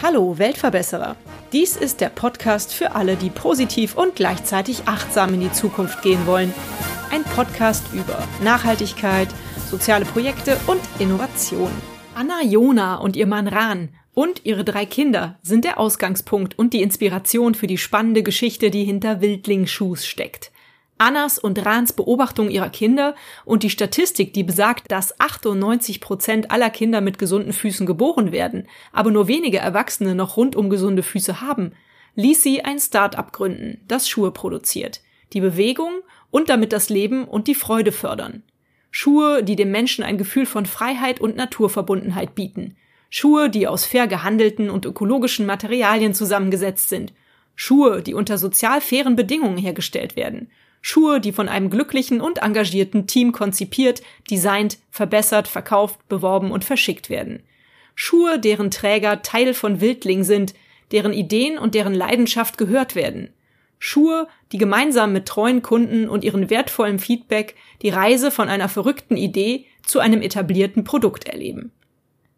[0.00, 1.16] Hallo Weltverbesserer.
[1.52, 6.24] Dies ist der Podcast für alle, die positiv und gleichzeitig achtsam in die Zukunft gehen
[6.28, 6.54] wollen.
[7.10, 9.28] Ein Podcast über Nachhaltigkeit,
[9.68, 11.72] soziale Projekte und Innovation.
[12.14, 16.82] Anna Jona und ihr Mann Rahn und ihre drei Kinder sind der Ausgangspunkt und die
[16.82, 20.52] Inspiration für die spannende Geschichte, die hinter Wildling-Shoes steckt.
[20.98, 26.70] Annas und Rahns Beobachtung ihrer Kinder und die Statistik, die besagt, dass 98 Prozent aller
[26.70, 31.72] Kinder mit gesunden Füßen geboren werden, aber nur wenige Erwachsene noch rundum gesunde Füße haben,
[32.14, 35.00] ließ sie ein Start-up gründen, das Schuhe produziert,
[35.32, 35.92] die Bewegung
[36.30, 38.42] und damit das Leben und die Freude fördern.
[38.92, 42.76] Schuhe, die dem Menschen ein Gefühl von Freiheit und Naturverbundenheit bieten.
[43.10, 47.12] Schuhe, die aus fair gehandelten und ökologischen Materialien zusammengesetzt sind.
[47.56, 50.48] Schuhe, die unter sozial fairen Bedingungen hergestellt werden.
[50.86, 57.08] Schuhe, die von einem glücklichen und engagierten Team konzipiert, designt, verbessert, verkauft, beworben und verschickt
[57.08, 57.42] werden.
[57.94, 60.52] Schuhe, deren Träger Teil von Wildling sind,
[60.92, 63.30] deren Ideen und deren Leidenschaft gehört werden.
[63.78, 69.16] Schuhe, die gemeinsam mit treuen Kunden und ihren wertvollen Feedback die Reise von einer verrückten
[69.16, 71.72] Idee zu einem etablierten Produkt erleben.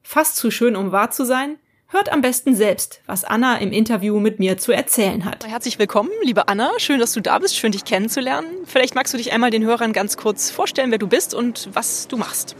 [0.04, 1.58] Fast zu schön, um wahr zu sein?
[1.88, 5.46] Hört am besten selbst, was Anna im Interview mit mir zu erzählen hat.
[5.46, 6.72] Herzlich willkommen, liebe Anna.
[6.78, 7.56] Schön, dass du da bist.
[7.56, 8.48] Schön, dich kennenzulernen.
[8.64, 12.08] Vielleicht magst du dich einmal den Hörern ganz kurz vorstellen, wer du bist und was
[12.08, 12.56] du machst.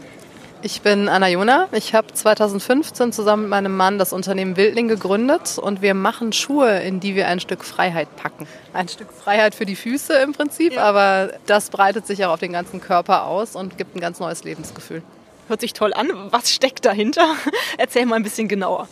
[0.61, 1.67] Ich bin Anna Jona.
[1.73, 6.79] Ich habe 2015 zusammen mit meinem Mann das Unternehmen Wildling gegründet und wir machen Schuhe,
[6.79, 8.47] in die wir ein Stück Freiheit packen.
[8.71, 10.83] Ein Stück Freiheit für die Füße im Prinzip, ja.
[10.83, 14.45] aber das breitet sich auch auf den ganzen Körper aus und gibt ein ganz neues
[14.45, 15.03] Lebensgefühl.
[15.49, 16.11] Hört sich toll an.
[16.31, 17.35] Was steckt dahinter?
[17.77, 18.87] Erzähl mal ein bisschen genauer.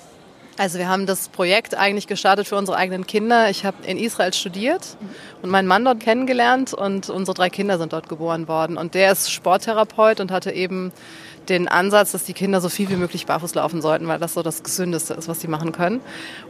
[0.57, 3.49] Also wir haben das Projekt eigentlich gestartet für unsere eigenen Kinder.
[3.49, 4.95] Ich habe in Israel studiert
[5.41, 8.77] und meinen Mann dort kennengelernt und unsere drei Kinder sind dort geboren worden.
[8.77, 10.93] Und der ist Sporttherapeut und hatte eben
[11.49, 14.43] den Ansatz, dass die Kinder so viel wie möglich barfuß laufen sollten, weil das so
[14.43, 15.99] das Gesündeste ist, was sie machen können.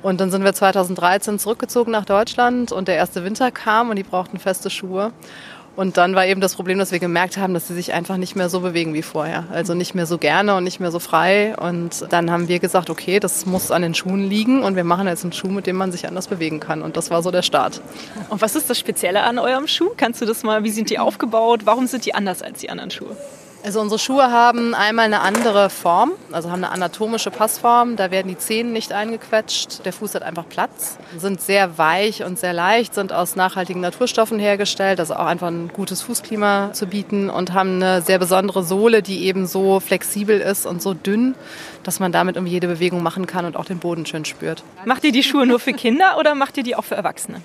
[0.03, 4.03] Und dann sind wir 2013 zurückgezogen nach Deutschland und der erste Winter kam und die
[4.03, 5.13] brauchten feste Schuhe.
[5.75, 8.35] Und dann war eben das Problem, dass wir gemerkt haben, dass sie sich einfach nicht
[8.35, 9.45] mehr so bewegen wie vorher.
[9.51, 11.55] Also nicht mehr so gerne und nicht mehr so frei.
[11.57, 15.07] Und dann haben wir gesagt, okay, das muss an den Schuhen liegen und wir machen
[15.07, 16.81] jetzt einen Schuh, mit dem man sich anders bewegen kann.
[16.81, 17.81] Und das war so der Start.
[18.29, 19.91] Und was ist das Spezielle an eurem Schuh?
[19.97, 21.61] Kannst du das mal, wie sind die aufgebaut?
[21.65, 23.15] Warum sind die anders als die anderen Schuhe?
[23.65, 27.95] Also unsere Schuhe haben einmal eine andere Form, also haben eine anatomische Passform.
[27.95, 29.83] Da werden die Zehen nicht eingequetscht.
[29.83, 30.99] Der Fuß hat einfach Platz.
[31.17, 35.69] Sind sehr weich und sehr leicht, sind aus nachhaltigen Naturstoffen hergestellt, also auch einfach ein
[35.69, 40.67] gutes Fußklima zu bieten und haben eine sehr besondere Sohle, die eben so flexibel ist
[40.67, 41.33] und so dünn,
[41.81, 44.63] dass man damit irgendwie jede Bewegung machen kann und auch den Boden schön spürt.
[44.85, 47.41] Macht ihr die Schuhe nur für Kinder oder macht ihr die auch für Erwachsene?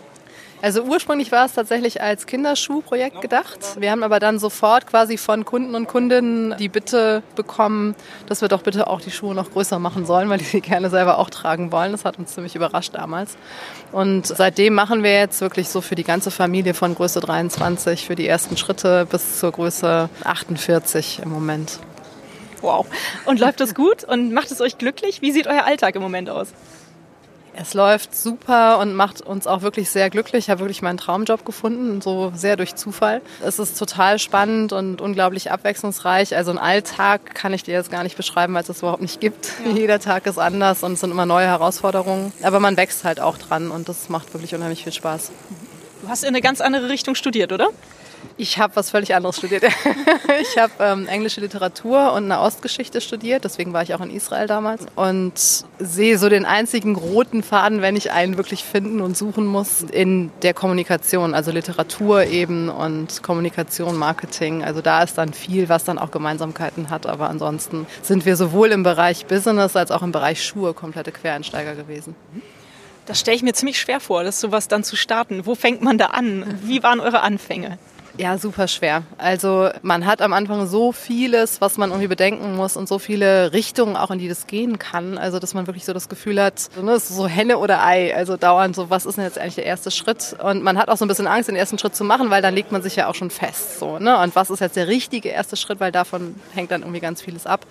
[0.63, 3.59] Also ursprünglich war es tatsächlich als Kinderschuhprojekt gedacht.
[3.79, 7.95] Wir haben aber dann sofort quasi von Kunden und Kundinnen die Bitte bekommen,
[8.27, 10.91] dass wir doch bitte auch die Schuhe noch größer machen sollen, weil die sie gerne
[10.91, 11.93] selber auch tragen wollen.
[11.93, 13.37] Das hat uns ziemlich überrascht damals.
[13.91, 18.15] Und seitdem machen wir jetzt wirklich so für die ganze Familie von Größe 23 für
[18.15, 21.79] die ersten Schritte bis zur Größe 48 im Moment.
[22.61, 22.87] Wow.
[23.25, 25.23] Und läuft das gut und macht es euch glücklich?
[25.23, 26.49] Wie sieht euer Alltag im Moment aus?
[27.55, 30.45] Es läuft super und macht uns auch wirklich sehr glücklich.
[30.45, 33.21] Ich habe wirklich meinen Traumjob gefunden, so sehr durch Zufall.
[33.45, 36.37] Es ist total spannend und unglaublich abwechslungsreich.
[36.37, 39.21] Also einen Alltag kann ich dir jetzt gar nicht beschreiben, weil es das überhaupt nicht
[39.21, 39.53] gibt.
[39.65, 39.73] Ja.
[39.75, 42.33] Jeder Tag ist anders und es sind immer neue Herausforderungen.
[42.43, 45.33] Aber man wächst halt auch dran und das macht wirklich unheimlich viel Spaß.
[46.03, 47.69] Du hast in eine ganz andere Richtung studiert, oder?
[48.37, 49.65] Ich habe was völlig anderes studiert.
[50.41, 54.47] ich habe ähm, englische Literatur und eine Ostgeschichte studiert, deswegen war ich auch in Israel
[54.47, 55.33] damals und
[55.79, 60.31] sehe so den einzigen roten Faden, wenn ich einen wirklich finden und suchen muss, in
[60.43, 64.65] der Kommunikation, also Literatur eben und Kommunikation, Marketing.
[64.65, 68.71] Also da ist dann viel, was dann auch Gemeinsamkeiten hat, aber ansonsten sind wir sowohl
[68.73, 72.15] im Bereich Business als auch im Bereich Schuhe komplette Quereinsteiger gewesen.
[73.07, 75.45] Das stelle ich mir ziemlich schwer vor, das sowas dann zu starten.
[75.45, 76.45] Wo fängt man da an?
[76.63, 77.79] Wie waren eure Anfänge?
[78.21, 79.05] Ja, super schwer.
[79.17, 83.55] Also man hat am Anfang so vieles, was man irgendwie bedenken muss und so viele
[83.55, 85.17] Richtungen auch, in die das gehen kann.
[85.17, 88.15] Also dass man wirklich so das Gefühl hat, ne, so Henne oder Ei.
[88.15, 90.37] Also dauernd so, was ist denn jetzt eigentlich der erste Schritt?
[90.43, 92.55] Und man hat auch so ein bisschen Angst, den ersten Schritt zu machen, weil dann
[92.55, 93.79] legt man sich ja auch schon fest.
[93.79, 94.19] So, ne?
[94.19, 95.81] Und was ist jetzt der richtige erste Schritt?
[95.81, 97.65] Weil davon hängt dann irgendwie ganz vieles ab.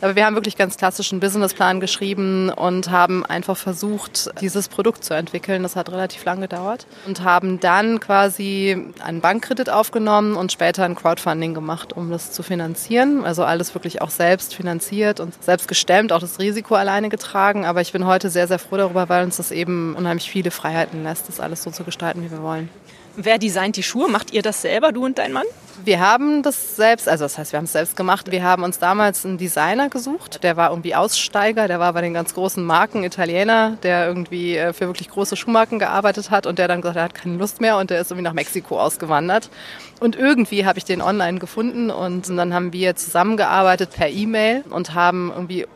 [0.00, 5.14] Aber wir haben wirklich ganz klassischen Businessplan geschrieben und haben einfach versucht, dieses Produkt zu
[5.14, 5.62] entwickeln.
[5.62, 10.94] Das hat relativ lang gedauert und haben dann quasi einen Bankkredit aufgenommen und später ein
[10.94, 13.24] Crowdfunding gemacht, um das zu finanzieren.
[13.24, 17.66] Also alles wirklich auch selbst finanziert und selbst gestemmt, auch das Risiko alleine getragen.
[17.66, 21.04] Aber ich bin heute sehr, sehr froh darüber, weil uns das eben unheimlich viele Freiheiten
[21.04, 22.70] lässt, das alles so zu gestalten, wie wir wollen.
[23.16, 24.08] Wer designt die Schuhe?
[24.08, 25.44] Macht ihr das selber, du und dein Mann?
[25.84, 28.30] Wir haben das selbst, also das heißt, wir haben es selbst gemacht.
[28.30, 32.14] Wir haben uns damals einen Designer gesucht, der war irgendwie Aussteiger, der war bei den
[32.14, 36.68] ganz großen Marken Italiener, der irgendwie äh, für wirklich große Schuhmarken gearbeitet hat und der
[36.68, 39.50] dann gesagt hat, er hat keine Lust mehr und der ist irgendwie nach Mexiko ausgewandert.
[39.98, 44.94] Und irgendwie habe ich den online gefunden und dann haben wir zusammengearbeitet per E-Mail und
[44.94, 45.66] haben irgendwie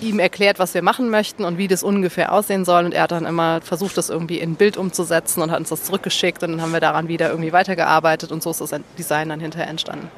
[0.00, 2.84] ihm erklärt, was wir machen möchten und wie das ungefähr aussehen soll.
[2.84, 5.82] Und er hat dann immer versucht, das irgendwie in Bild umzusetzen und hat uns das
[5.84, 9.40] zurückgeschickt und dann haben wir daran wieder irgendwie weitergearbeitet und so ist das Design dann
[9.40, 10.10] hinterher entstanden.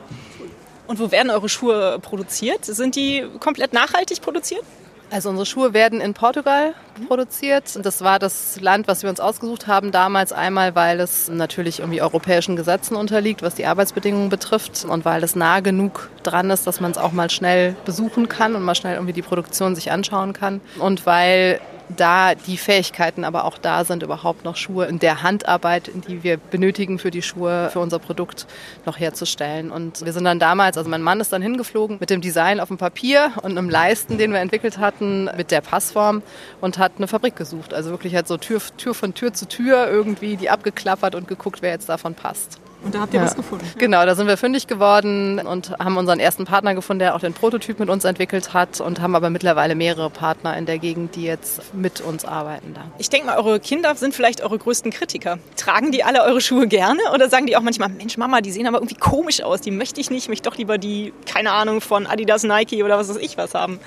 [0.87, 2.65] Und wo werden eure Schuhe produziert?
[2.65, 4.65] Sind die komplett nachhaltig produziert?
[5.11, 6.75] Also unsere Schuhe werden in Portugal
[7.07, 7.79] produziert.
[7.85, 10.33] Das war das Land, was wir uns ausgesucht haben damals.
[10.33, 15.37] Einmal, weil es natürlich irgendwie europäischen Gesetzen unterliegt, was die Arbeitsbedingungen betrifft und weil es
[15.37, 18.95] nah genug dran ist, dass man es auch mal schnell besuchen kann und mal schnell
[18.95, 20.61] irgendwie die Produktion sich anschauen kann.
[20.79, 25.91] Und weil da die Fähigkeiten aber auch da sind, überhaupt noch Schuhe in der Handarbeit,
[26.09, 28.47] die wir benötigen für die Schuhe, für unser Produkt
[28.87, 29.71] noch herzustellen.
[29.71, 32.69] Und wir sind dann damals, also mein Mann ist dann hingeflogen mit dem Design auf
[32.69, 36.23] dem Papier und einem Leisten, den wir entwickelt hatten, mit der Passform
[36.61, 37.75] und hat eine Fabrik gesucht.
[37.75, 41.63] Also wirklich halt so Tür, Tür von Tür zu Tür irgendwie die abgeklappert und geguckt,
[41.63, 42.61] wer jetzt davon passt.
[42.85, 43.27] Und da habt ihr ja.
[43.27, 43.65] was gefunden.
[43.79, 47.33] Genau, da sind wir fündig geworden und haben unseren ersten Partner gefunden, der auch den
[47.33, 51.25] Prototyp mit uns entwickelt hat und haben aber mittlerweile mehrere Partner in der Gegend, die
[51.25, 52.83] jetzt mit uns arbeiten da.
[52.99, 55.39] Ich denke mal, eure Kinder sind vielleicht eure größten Kritiker.
[55.57, 58.67] Tragen die alle eure Schuhe gerne oder sagen die auch manchmal, Mensch Mama, die sehen
[58.67, 61.81] aber irgendwie komisch aus, die möchte ich nicht, ich möchte doch lieber die, keine Ahnung,
[61.81, 63.81] von Adidas, Nike oder was weiß ich was haben.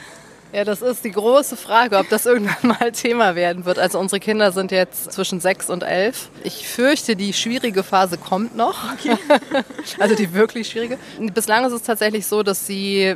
[0.53, 3.79] Ja, das ist die große Frage, ob das irgendwann mal Thema werden wird.
[3.79, 6.29] Also unsere Kinder sind jetzt zwischen sechs und elf.
[6.43, 8.93] Ich fürchte, die schwierige Phase kommt noch.
[8.93, 9.17] Okay.
[9.99, 10.97] also die wirklich schwierige.
[11.19, 13.15] Bislang ist es tatsächlich so, dass sie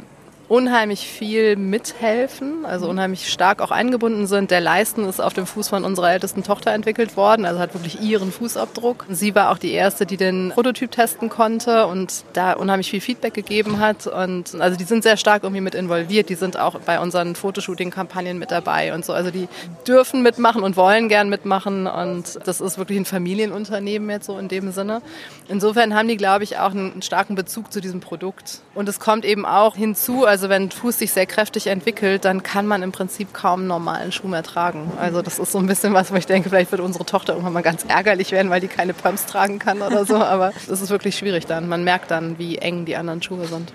[0.52, 4.52] unheimlich viel mithelfen, also unheimlich stark auch eingebunden sind.
[4.52, 8.02] Der Leisten ist auf dem Fuß von unserer ältesten Tochter entwickelt worden, also hat wirklich
[8.02, 9.06] ihren Fußabdruck.
[9.10, 13.34] Sie war auch die erste, die den Prototyp testen konnte und da unheimlich viel Feedback
[13.34, 14.08] gegeben hat.
[14.08, 16.28] Und also die sind sehr stark irgendwie mit involviert.
[16.28, 19.14] Die sind auch bei unseren Fotoshooting-Kampagnen mit dabei und so.
[19.14, 19.48] Also die
[19.88, 21.88] dürfen mitmachen und wollen gern mitmachen.
[21.88, 25.02] Und das ist wirklich ein Familienunternehmen jetzt so in dem Sinne.
[25.48, 28.60] Insofern haben die, glaube ich, auch einen starken Bezug zu diesem Produkt.
[28.76, 32.26] Und es kommt eben auch hinzu, also also wenn ein Fuß sich sehr kräftig entwickelt,
[32.26, 34.92] dann kann man im Prinzip kaum einen normalen Schuh mehr tragen.
[35.00, 37.54] Also das ist so ein bisschen was, wo ich denke, vielleicht wird unsere Tochter irgendwann
[37.54, 40.16] mal ganz ärgerlich werden, weil die keine Pumps tragen kann oder so.
[40.16, 41.70] Aber es ist wirklich schwierig dann.
[41.70, 43.72] Man merkt dann, wie eng die anderen Schuhe sind.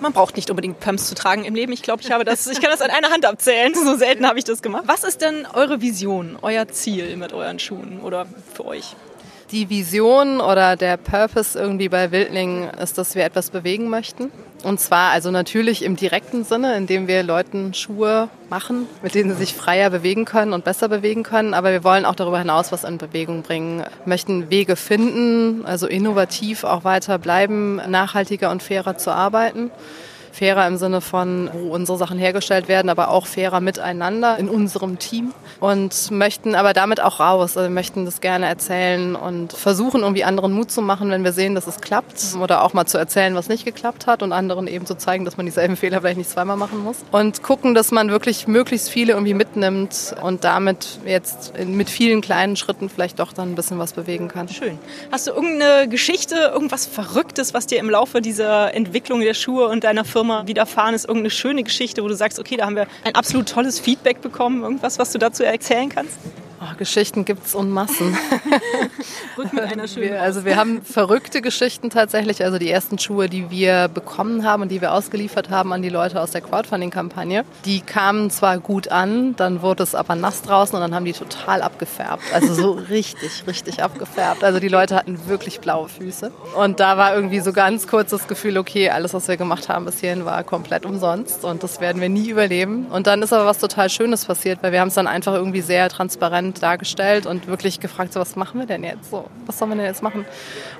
[0.00, 1.74] Man braucht nicht unbedingt Pumps zu tragen im Leben.
[1.74, 3.74] Ich glaube, ich habe das, ich kann das an einer Hand abzählen.
[3.74, 4.84] So selten habe ich das gemacht.
[4.86, 8.24] Was ist denn eure Vision, euer Ziel mit euren Schuhen oder
[8.54, 8.96] für euch?
[9.50, 14.30] Die Vision oder der Purpose irgendwie bei Wildling ist, dass wir etwas bewegen möchten.
[14.62, 19.36] Und zwar also natürlich im direkten Sinne, indem wir Leuten Schuhe machen, mit denen sie
[19.36, 21.54] sich freier bewegen können und besser bewegen können.
[21.54, 26.64] Aber wir wollen auch darüber hinaus was in Bewegung bringen, möchten Wege finden, also innovativ
[26.64, 29.70] auch weiter bleiben, nachhaltiger und fairer zu arbeiten
[30.38, 34.98] fairer im Sinne von, wo unsere Sachen hergestellt werden, aber auch fairer miteinander in unserem
[34.98, 37.56] Team und möchten aber damit auch raus.
[37.56, 41.32] Also wir möchten das gerne erzählen und versuchen irgendwie anderen Mut zu machen, wenn wir
[41.32, 44.68] sehen, dass es klappt oder auch mal zu erzählen, was nicht geklappt hat und anderen
[44.68, 47.90] eben zu zeigen, dass man dieselben Fehler vielleicht nicht zweimal machen muss und gucken, dass
[47.90, 53.32] man wirklich möglichst viele irgendwie mitnimmt und damit jetzt mit vielen kleinen Schritten vielleicht doch
[53.32, 54.48] dann ein bisschen was bewegen kann.
[54.48, 54.78] Schön.
[55.10, 59.82] Hast du irgendeine Geschichte, irgendwas Verrücktes, was dir im Laufe dieser Entwicklung der Schuhe und
[59.82, 62.86] deiner Firma Firma widerfahren ist, irgendeine schöne Geschichte, wo du sagst, okay, da haben wir
[63.02, 66.18] ein absolut tolles Feedback bekommen, irgendwas, was du dazu erzählen kannst?
[66.60, 68.18] Oh, Geschichten gibt es en Massen.
[69.38, 72.42] Rück mit einer schönen wir, Also wir haben verrückte Geschichten tatsächlich.
[72.42, 75.88] Also die ersten Schuhe, die wir bekommen haben und die wir ausgeliefert haben an die
[75.88, 80.74] Leute aus der Crowdfunding-Kampagne, die kamen zwar gut an, dann wurde es aber nass draußen
[80.74, 82.24] und dann haben die total abgefärbt.
[82.32, 84.42] Also so richtig, richtig abgefärbt.
[84.42, 86.32] Also die Leute hatten wirklich blaue Füße.
[86.56, 89.84] Und da war irgendwie so ganz kurz das Gefühl, okay, alles, was wir gemacht haben
[89.84, 92.86] bis hierhin, war komplett umsonst und das werden wir nie überleben.
[92.86, 95.60] Und dann ist aber was total Schönes passiert, weil wir haben es dann einfach irgendwie
[95.60, 99.10] sehr transparent transparent dargestellt und wirklich gefragt, so was machen wir denn jetzt?
[99.10, 100.24] So, was sollen wir denn jetzt machen?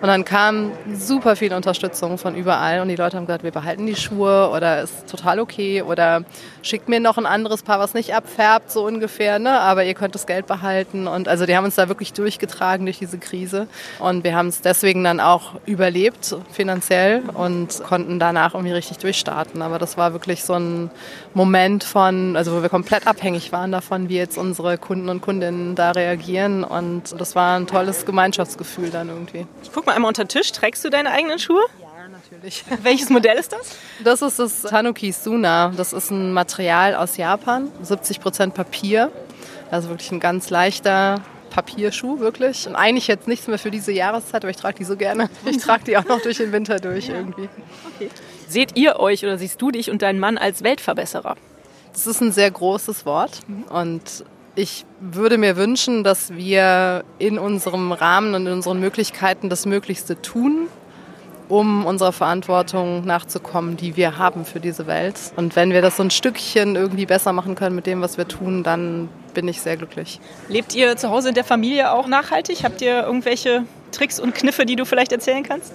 [0.01, 3.87] Und dann kam super viel Unterstützung von überall und die Leute haben gesagt, wir behalten
[3.87, 6.25] die Schuhe oder ist total okay oder
[6.63, 9.61] schickt mir noch ein anderes Paar, was nicht abfärbt, so ungefähr, ne?
[9.61, 11.07] aber ihr könnt das Geld behalten.
[11.07, 13.67] Und also die haben uns da wirklich durchgetragen durch diese Krise
[13.99, 19.63] und wir haben es deswegen dann auch überlebt finanziell und konnten danach irgendwie richtig durchstarten.
[19.63, 20.91] Aber das war wirklich so ein
[21.35, 25.58] Moment von, also wo wir komplett abhängig waren davon, wie jetzt unsere Kunden und Kundinnen
[25.75, 26.65] Da reagieren.
[26.65, 29.47] Und das war ein tolles Gemeinschaftsgefühl dann irgendwie.
[29.63, 30.53] Ich guck mal einmal unter den Tisch.
[30.53, 31.63] Trägst du deine eigenen Schuhe?
[31.81, 32.65] Ja, natürlich.
[32.83, 33.77] Welches Modell ist das?
[34.03, 35.73] Das ist das Tanuki Suna.
[35.77, 39.11] Das ist ein Material aus Japan, 70 Prozent Papier.
[39.71, 42.67] Also wirklich ein ganz leichter Papierschuh, wirklich.
[42.67, 45.29] Und eigentlich jetzt nichts mehr für diese Jahreszeit, aber ich trage die so gerne.
[45.45, 47.49] Ich trage die auch noch durch den Winter durch irgendwie.
[47.97, 48.11] Okay.
[48.49, 51.37] Seht ihr euch oder siehst du dich und deinen Mann als Weltverbesserer?
[51.93, 54.25] Das ist ein sehr großes Wort und
[54.59, 60.21] ich würde mir wünschen, dass wir in unserem Rahmen und in unseren Möglichkeiten das Möglichste
[60.21, 60.67] tun,
[61.49, 65.15] um unserer Verantwortung nachzukommen, die wir haben für diese Welt.
[65.37, 68.27] Und wenn wir das so ein Stückchen irgendwie besser machen können mit dem, was wir
[68.27, 70.19] tun, dann bin ich sehr glücklich.
[70.49, 72.65] Lebt ihr zu Hause in der Familie auch nachhaltig?
[72.65, 73.63] Habt ihr irgendwelche
[73.93, 75.73] Tricks und Kniffe, die du vielleicht erzählen kannst?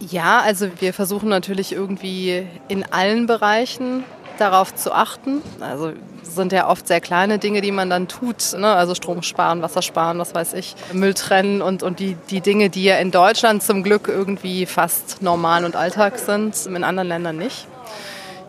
[0.00, 4.02] Ja, also wir versuchen natürlich irgendwie in allen Bereichen
[4.38, 5.42] darauf zu achten.
[5.60, 8.54] Also sind ja oft sehr kleine Dinge, die man dann tut.
[8.56, 8.68] Ne?
[8.68, 12.70] Also Strom sparen, Wasser sparen, was weiß ich, Müll trennen und, und die, die Dinge,
[12.70, 17.36] die ja in Deutschland zum Glück irgendwie fast normal und Alltag sind, in anderen Ländern
[17.36, 17.66] nicht.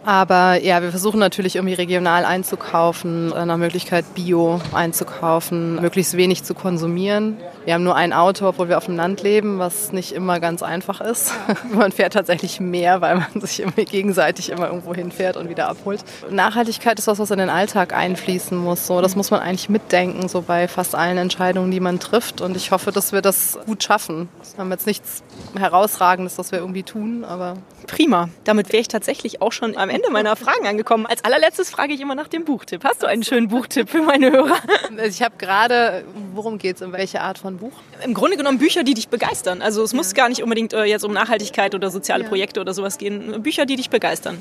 [0.05, 6.53] Aber ja, wir versuchen natürlich irgendwie regional einzukaufen, nach Möglichkeit Bio einzukaufen, möglichst wenig zu
[6.53, 7.37] konsumieren.
[7.65, 10.61] Wir haben nur ein Auto, obwohl wir auf dem Land leben, was nicht immer ganz
[10.61, 11.33] einfach ist.
[11.73, 16.03] man fährt tatsächlich mehr, weil man sich irgendwie gegenseitig immer irgendwo hinfährt und wieder abholt.
[16.29, 18.85] Nachhaltigkeit ist was, was in den Alltag einfließen muss.
[18.85, 22.41] So, das muss man eigentlich mitdenken, so bei fast allen Entscheidungen, die man trifft.
[22.41, 24.27] Und ich hoffe, dass wir das gut schaffen.
[24.55, 25.23] Wir haben jetzt nichts
[25.57, 27.55] Herausragendes, was wir irgendwie tun, aber
[27.87, 28.29] Prima.
[28.43, 31.05] Damit wäre ich tatsächlich auch schon am Ende meiner Fragen angekommen.
[31.05, 32.83] Als allerletztes frage ich immer nach dem Buchtipp.
[32.83, 34.57] Hast du einen schönen Buchtipp für meine Hörer?
[34.97, 37.73] Also ich habe gerade, worum geht es, um welche Art von Buch?
[38.03, 39.61] Im Grunde genommen Bücher, die dich begeistern.
[39.61, 39.97] Also es ja.
[39.97, 42.29] muss gar nicht unbedingt äh, jetzt um Nachhaltigkeit oder soziale ja.
[42.29, 43.43] Projekte oder sowas gehen.
[43.43, 44.39] Bücher, die dich begeistern.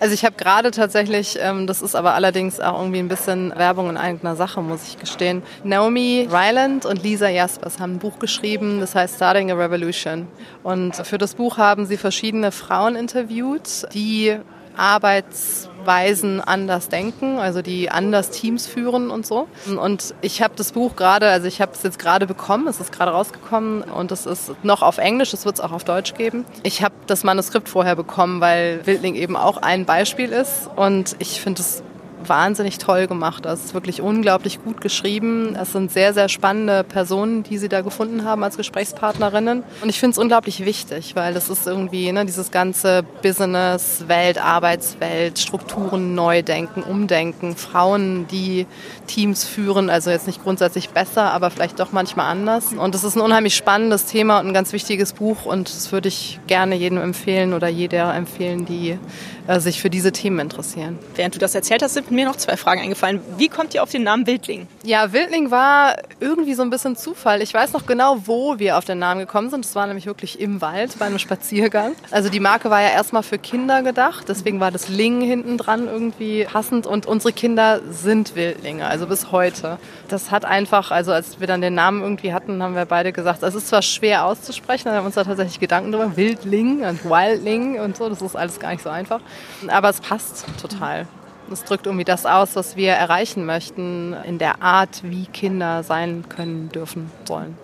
[0.00, 3.90] Also ich habe gerade tatsächlich, ähm, das ist aber allerdings auch irgendwie ein bisschen Werbung
[3.90, 5.42] in eigener Sache, muss ich gestehen.
[5.62, 10.26] Naomi Ryland und Lisa Jaspers haben ein Buch geschrieben, das heißt Starting a Revolution.
[10.62, 14.38] Und für das Buch haben sie verschiedene Frauen interviewt, die
[14.78, 19.48] Arbeitsweisen anders denken, also die anders Teams führen und so.
[19.80, 22.92] Und ich habe das Buch gerade, also ich habe es jetzt gerade bekommen, es ist
[22.92, 26.44] gerade rausgekommen und es ist noch auf Englisch, es wird es auch auf Deutsch geben.
[26.62, 31.40] Ich habe das Manuskript vorher bekommen, weil Wildling eben auch ein Beispiel ist und ich
[31.40, 31.82] finde es
[32.26, 33.44] wahnsinnig toll gemacht.
[33.44, 35.56] Das ist wirklich unglaublich gut geschrieben.
[35.60, 39.62] Es sind sehr, sehr spannende Personen, die sie da gefunden haben als Gesprächspartnerinnen.
[39.82, 44.42] Und ich finde es unglaublich wichtig, weil das ist irgendwie ne, dieses ganze Business, Welt,
[44.42, 48.66] Arbeitswelt, Strukturen neu denken, umdenken, Frauen, die
[49.06, 52.72] Teams führen, also jetzt nicht grundsätzlich besser, aber vielleicht doch manchmal anders.
[52.72, 56.08] Und es ist ein unheimlich spannendes Thema und ein ganz wichtiges Buch und das würde
[56.08, 58.98] ich gerne jedem empfehlen oder jeder empfehlen, die
[59.46, 60.98] äh, sich für diese Themen interessieren.
[61.14, 63.20] Während du das erzählt hast, sind mir noch zwei Fragen eingefallen.
[63.36, 64.66] Wie kommt ihr auf den Namen Wildling?
[64.82, 67.42] Ja, Wildling war irgendwie so ein bisschen Zufall.
[67.42, 69.64] Ich weiß noch genau, wo wir auf den Namen gekommen sind.
[69.64, 71.92] Es war nämlich wirklich im Wald bei einem Spaziergang.
[72.10, 75.86] Also die Marke war ja erstmal für Kinder gedacht, deswegen war das Ling hinten dran
[75.86, 79.78] irgendwie passend und unsere Kinder sind Wildlinge, also bis heute.
[80.08, 83.42] Das hat einfach, also als wir dann den Namen irgendwie hatten, haben wir beide gesagt,
[83.42, 87.80] es ist zwar schwer auszusprechen, wir haben uns da tatsächlich Gedanken drüber, Wildling und Wildling
[87.80, 89.20] und so, das ist alles gar nicht so einfach.
[89.68, 91.06] Aber es passt total.
[91.50, 96.24] Es drückt irgendwie das aus, was wir erreichen möchten in der Art, wie Kinder sein
[96.28, 97.56] können, dürfen, sollen.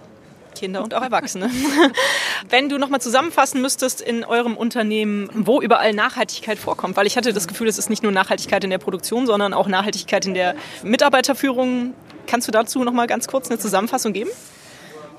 [0.54, 1.50] Kinder und auch Erwachsene.
[2.48, 7.32] Wenn du nochmal zusammenfassen müsstest in eurem Unternehmen, wo überall Nachhaltigkeit vorkommt, weil ich hatte
[7.32, 10.54] das Gefühl, es ist nicht nur Nachhaltigkeit in der Produktion, sondern auch Nachhaltigkeit in der
[10.82, 11.94] Mitarbeiterführung.
[12.26, 14.30] Kannst du dazu nochmal ganz kurz eine Zusammenfassung geben?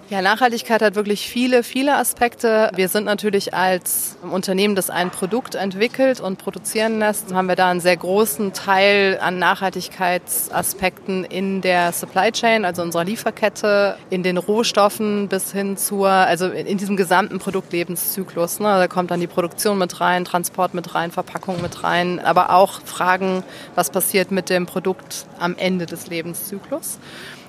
[0.08, 2.70] Ja, Nachhaltigkeit hat wirklich viele, viele Aspekte.
[2.76, 7.72] Wir sind natürlich als Unternehmen, das ein Produkt entwickelt und produzieren lässt, haben wir da
[7.72, 14.38] einen sehr großen Teil an Nachhaltigkeitsaspekten in der Supply Chain, also unserer Lieferkette, in den
[14.38, 18.60] Rohstoffen bis hin zur, also in diesem gesamten Produktlebenszyklus.
[18.60, 18.68] Ne?
[18.68, 22.80] Da kommt dann die Produktion mit rein, Transport mit rein, Verpackung mit rein, aber auch
[22.82, 23.44] Fragen,
[23.74, 27.00] was passiert mit dem Produkt am Ende des Lebenszyklus.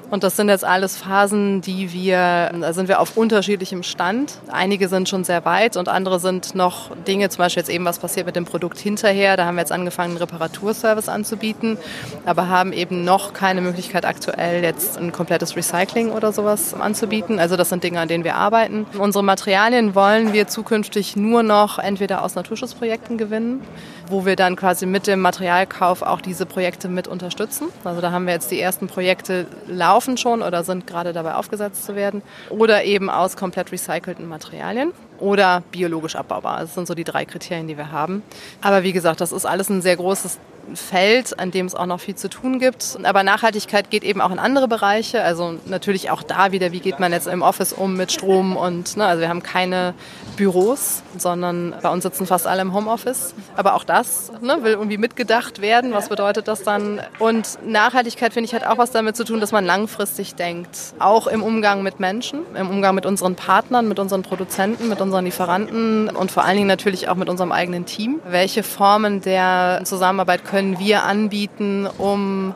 [0.09, 4.35] Und das sind jetzt alles Phasen, die wir, da sind wir auf unterschiedlichem Stand.
[4.53, 7.99] Einige sind schon sehr weit und andere sind noch Dinge, zum Beispiel jetzt eben, was
[7.99, 9.37] passiert mit dem Produkt hinterher.
[9.37, 11.77] Da haben wir jetzt angefangen, einen Reparaturservice anzubieten,
[12.25, 17.41] aber haben eben noch keine Möglichkeit aktuell jetzt ein komplettes Recycling oder sowas anzubieten.
[17.41, 18.87] Also das sind Dinge, an denen wir arbeiten.
[18.97, 23.61] Unsere Materialien wollen wir zukünftig nur noch entweder aus Naturschutzprojekten gewinnen,
[24.09, 27.67] wo wir dann quasi mit dem Materialkauf auch diese Projekte mit unterstützen.
[27.83, 31.37] Also da haben wir jetzt die ersten Projekte laufen laufen schon oder sind gerade dabei
[31.37, 32.21] aufgesetzt zu werden.
[32.51, 36.61] Oder eben aus komplett recycelten Materialien oder biologisch abbaubar.
[36.61, 38.23] Das sind so die drei Kriterien, die wir haben.
[38.61, 40.39] Aber wie gesagt, das ist alles ein sehr großes
[40.75, 42.99] Feld, an dem es auch noch viel zu tun gibt.
[43.03, 45.23] Aber Nachhaltigkeit geht eben auch in andere Bereiche.
[45.23, 48.97] Also natürlich auch da wieder, wie geht man jetzt im Office um mit Strom und,
[48.97, 49.95] ne, also wir haben keine
[50.37, 53.35] Büros, sondern bei uns sitzen fast alle im Homeoffice.
[53.57, 55.93] Aber auch das ne, will irgendwie mitgedacht werden.
[55.93, 57.01] Was bedeutet das dann?
[57.19, 60.77] Und Nachhaltigkeit, finde ich, hat auch was damit zu tun, dass man langfristig denkt.
[60.99, 65.25] Auch im Umgang mit Menschen, im Umgang mit unseren Partnern, mit unseren Produzenten, mit unseren
[65.25, 68.21] Lieferanten und vor allen Dingen natürlich auch mit unserem eigenen Team.
[68.29, 72.55] Welche Formen der Zusammenarbeit können wir anbieten, um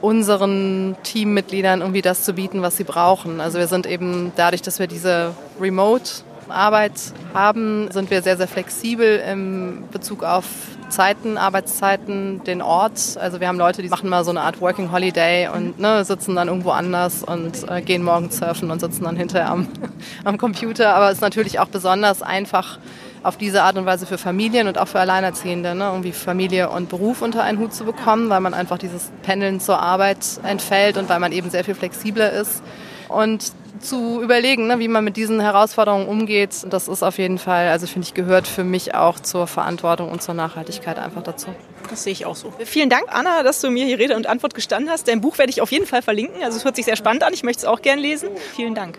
[0.00, 3.40] unseren Teammitgliedern irgendwie das zu bieten, was sie brauchen.
[3.40, 6.10] Also wir sind eben dadurch, dass wir diese Remote
[6.48, 6.92] Arbeit
[7.34, 10.44] haben, sind wir sehr, sehr flexibel im Bezug auf
[10.88, 13.18] Zeiten, Arbeitszeiten, den Ort.
[13.20, 16.34] Also wir haben Leute, die machen mal so eine Art Working Holiday und ne, sitzen
[16.34, 19.68] dann irgendwo anders und äh, gehen morgen surfen und sitzen dann hinterher am,
[20.24, 20.94] am Computer.
[20.94, 22.78] Aber es ist natürlich auch besonders einfach,
[23.22, 26.88] auf diese Art und Weise für Familien und auch für Alleinerziehende, ne, irgendwie Familie und
[26.88, 31.08] Beruf unter einen Hut zu bekommen, weil man einfach dieses Pendeln zur Arbeit entfällt und
[31.08, 32.62] weil man eben sehr viel flexibler ist.
[33.08, 37.68] Und zu überlegen, ne, wie man mit diesen Herausforderungen umgeht, das ist auf jeden Fall,
[37.68, 41.48] also finde ich, gehört für mich auch zur Verantwortung und zur Nachhaltigkeit einfach dazu.
[41.88, 42.52] Das sehe ich auch so.
[42.64, 45.08] Vielen Dank, Anna, dass du mir hier Rede und Antwort gestanden hast.
[45.08, 46.42] Dein Buch werde ich auf jeden Fall verlinken.
[46.42, 47.32] Also es hört sich sehr spannend an.
[47.32, 48.30] Ich möchte es auch gern lesen.
[48.54, 48.98] Vielen Dank.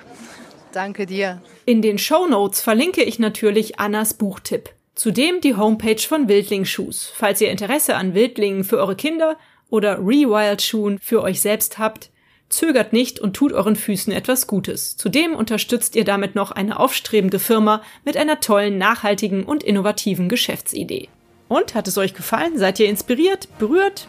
[0.72, 1.42] Danke dir.
[1.70, 4.72] In den Show Notes verlinke ich natürlich Annas Buchtipp.
[4.96, 7.14] Zudem die Homepage von Wildling Shoes.
[7.14, 9.38] Falls ihr Interesse an Wildlingen für eure Kinder
[9.70, 12.10] oder Rewild Schuhen für euch selbst habt,
[12.50, 14.98] zögert nicht und tut euren Füßen etwas Gutes.
[14.98, 21.08] Zudem unterstützt ihr damit noch eine aufstrebende Firma mit einer tollen, nachhaltigen und innovativen Geschäftsidee.
[21.50, 22.58] Und hat es euch gefallen?
[22.58, 24.08] Seid ihr inspiriert, berührt?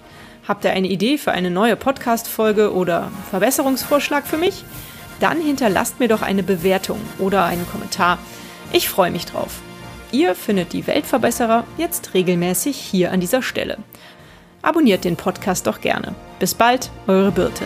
[0.48, 4.64] Habt ihr eine Idee für eine neue Podcast-Folge oder Verbesserungsvorschlag für mich?
[5.20, 8.18] Dann hinterlasst mir doch eine Bewertung oder einen Kommentar.
[8.72, 9.60] Ich freue mich drauf.
[10.12, 13.78] Ihr findet die Weltverbesserer jetzt regelmäßig hier an dieser Stelle.
[14.62, 16.14] Abonniert den Podcast doch gerne.
[16.38, 17.64] Bis bald, eure Birte.